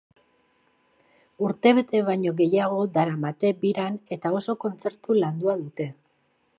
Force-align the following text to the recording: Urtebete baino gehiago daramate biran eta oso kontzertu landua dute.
Urtebete 1.49 2.01
baino 2.09 2.33
gehiago 2.41 2.81
daramate 2.97 3.55
biran 3.63 4.03
eta 4.19 4.35
oso 4.43 4.59
kontzertu 4.67 5.23
landua 5.25 5.61
dute. 5.65 5.93